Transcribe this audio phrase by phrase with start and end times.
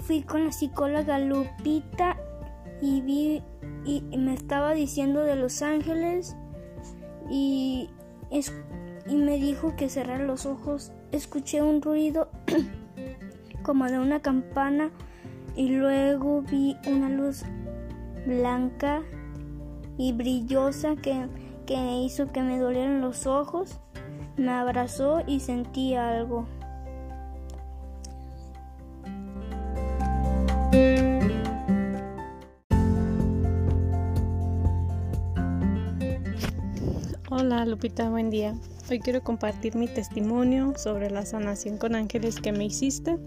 [0.00, 2.16] fui con la psicóloga Lupita
[2.80, 3.42] y vi
[3.84, 6.36] y me estaba diciendo de Los Ángeles
[7.30, 7.88] y,
[9.06, 10.92] y me dijo que cerrar los ojos.
[11.12, 12.30] Escuché un ruido
[13.62, 14.90] como de una campana
[15.56, 17.44] y luego vi una luz
[18.26, 19.02] blanca
[19.96, 21.26] y brillosa que,
[21.66, 23.80] que hizo que me dolieran los ojos.
[24.36, 26.46] Me abrazó y sentí algo.
[37.32, 38.56] Hola Lupita, buen día.
[38.90, 43.18] Hoy quiero compartir mi testimonio sobre la sanación con ángeles que me hiciste.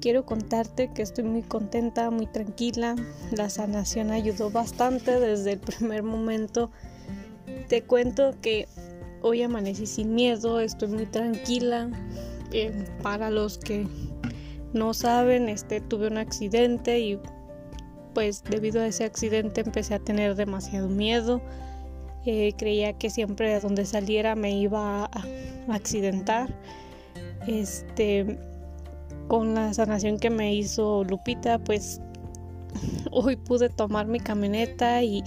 [0.00, 2.96] Quiero contarte que estoy muy contenta, muy tranquila.
[3.30, 6.70] La sanación ayudó bastante desde el primer momento.
[7.68, 8.66] Te cuento que
[9.20, 11.90] hoy amanecí sin miedo, estoy muy tranquila.
[12.52, 13.86] Eh, para los que
[14.72, 17.20] no saben, este, tuve un accidente y
[18.14, 21.42] pues debido a ese accidente empecé a tener demasiado miedo
[22.24, 25.24] eh, creía que siempre a donde saliera me iba a,
[25.68, 26.54] accidentar.
[27.46, 28.38] Este,
[29.28, 32.00] con la sanación que me hizo Lupita, pues
[33.10, 35.22] hoy pude tomar mi camioneta y,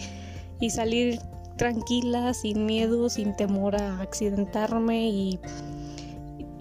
[0.59, 1.19] y salir
[1.57, 5.39] tranquila, sin miedo, sin temor a accidentarme y,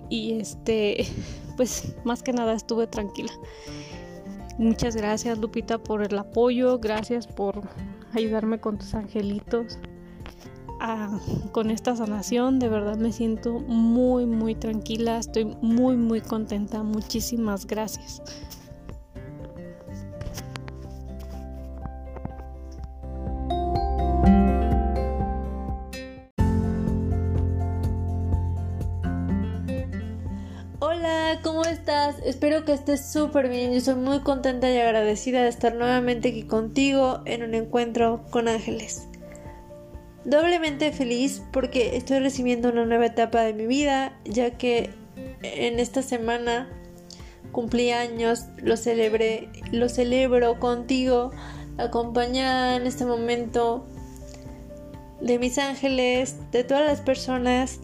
[0.09, 1.07] y este,
[1.57, 3.33] pues más que nada estuve tranquila.
[4.59, 7.63] Muchas gracias Lupita por el apoyo, gracias por
[8.13, 9.79] ayudarme con tus angelitos
[11.53, 12.59] con esta sanación.
[12.59, 15.19] De verdad me siento muy, muy tranquila.
[15.19, 16.83] Estoy muy, muy contenta.
[16.83, 18.23] Muchísimas gracias.
[30.79, 32.17] Hola, ¿cómo estás?
[32.25, 33.73] Espero que estés súper bien.
[33.75, 38.49] Yo soy muy contenta y agradecida de estar nuevamente aquí contigo en un encuentro con
[38.49, 39.10] ángeles
[40.25, 44.91] doblemente feliz porque estoy recibiendo una nueva etapa de mi vida, ya que
[45.43, 46.69] en esta semana
[47.53, 51.31] cumplí años, lo celebré, lo celebro contigo,
[51.79, 53.87] acompañada en este momento
[55.21, 57.81] de mis ángeles, de todas las personas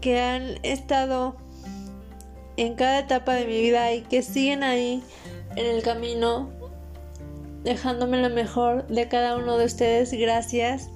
[0.00, 1.36] que han estado
[2.56, 5.02] en cada etapa de mi vida y que siguen ahí
[5.56, 6.59] en el camino
[7.64, 10.12] dejándome lo mejor de cada uno de ustedes.
[10.12, 10.90] Gracias.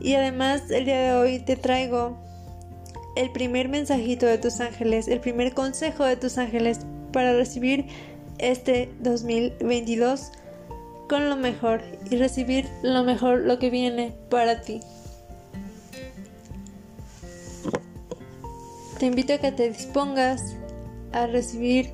[0.00, 2.16] Y además el día de hoy te traigo
[3.16, 6.80] el primer mensajito de tus ángeles, el primer consejo de tus ángeles
[7.12, 7.86] para recibir
[8.38, 10.30] este 2022
[11.08, 14.80] con lo mejor y recibir lo mejor, lo que viene para ti.
[18.98, 20.56] Te invito a que te dispongas
[21.12, 21.90] a recibir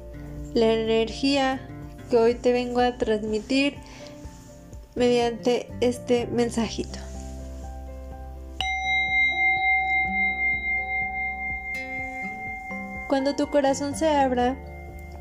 [0.55, 1.61] la energía
[2.11, 3.75] que hoy te vengo a transmitir
[4.95, 6.99] mediante este mensajito.
[13.09, 14.57] Cuando tu corazón se abra,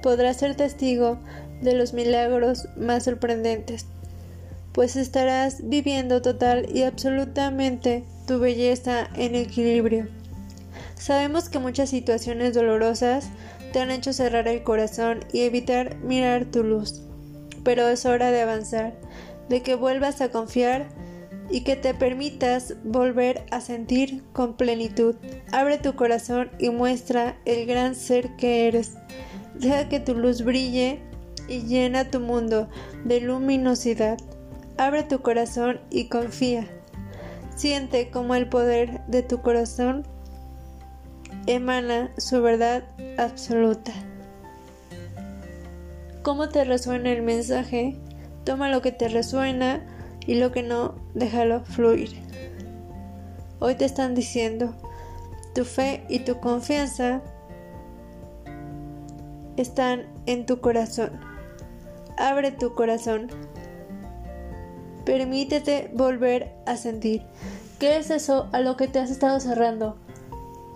[0.01, 1.17] podrás ser testigo
[1.61, 3.85] de los milagros más sorprendentes,
[4.71, 10.07] pues estarás viviendo total y absolutamente tu belleza en equilibrio.
[10.95, 13.27] Sabemos que muchas situaciones dolorosas
[13.73, 17.01] te han hecho cerrar el corazón y evitar mirar tu luz.
[17.63, 18.93] Pero es hora de avanzar,
[19.49, 20.87] de que vuelvas a confiar
[21.49, 25.15] y que te permitas volver a sentir con plenitud.
[25.51, 28.93] Abre tu corazón y muestra el gran ser que eres.
[29.55, 31.01] Deja que tu luz brille
[31.47, 32.69] y llena tu mundo
[33.03, 34.17] de luminosidad.
[34.77, 36.67] Abre tu corazón y confía.
[37.55, 40.07] Siente como el poder de tu corazón
[41.47, 42.83] emana su verdad
[43.17, 43.91] absoluta.
[46.21, 47.97] ¿Cómo te resuena el mensaje?
[48.45, 49.81] Toma lo que te resuena
[50.25, 52.11] y lo que no, déjalo fluir.
[53.59, 54.73] Hoy te están diciendo,
[55.53, 57.21] tu fe y tu confianza
[59.57, 61.11] están en tu corazón.
[62.17, 63.27] Abre tu corazón.
[65.05, 67.23] Permítete volver a sentir.
[67.79, 69.97] ¿Qué es eso a lo que te has estado cerrando?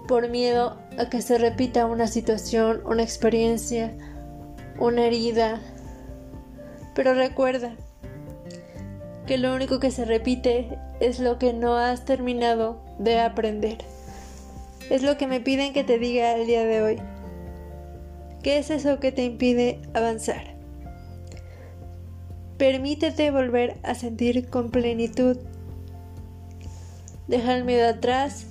[0.07, 3.94] Por miedo a que se repita una situación, una experiencia,
[4.80, 5.62] una herida,
[6.95, 7.75] Pero recuerda
[9.27, 13.77] que lo único que se repite es lo que no has terminado de aprender.
[14.89, 17.01] Es lo que me piden que te diga el día de hoy.
[18.42, 20.56] ¿Qué es eso que te impide avanzar?
[22.57, 25.38] Permítete volver a sentir con plenitud.
[27.27, 28.48] Deja el miedo atrás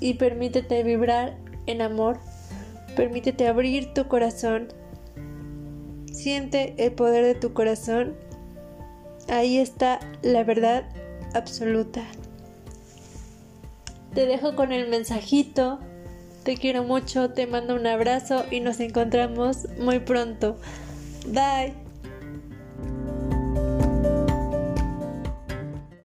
[0.00, 1.36] y permítete vibrar
[1.66, 2.18] en amor.
[2.96, 4.68] Permítete abrir tu corazón.
[6.12, 8.16] Siente el poder de tu corazón.
[9.28, 10.84] Ahí está la verdad
[11.34, 12.02] absoluta.
[14.14, 15.78] Te dejo con el mensajito.
[16.42, 20.56] Te quiero mucho, te mando un abrazo y nos encontramos muy pronto.
[21.26, 21.87] Bye.